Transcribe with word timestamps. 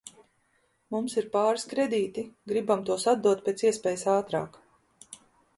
Mums 0.95 1.17
ir 1.21 1.27
pāris 1.35 1.67
kredīti, 1.75 2.23
gribam 2.53 2.81
tos 2.91 3.05
atdot 3.15 3.47
pēc 3.51 3.65
iespējas 3.71 4.07
ātrāk 4.19 4.59